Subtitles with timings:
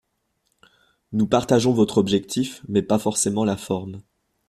[1.11, 4.01] Nous partageons votre objectif, mais pas forcément la forme.